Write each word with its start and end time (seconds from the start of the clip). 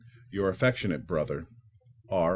Your 0.31 0.49
affectionate 0.49 1.05
brother, 1.05 1.45
R. 2.09 2.29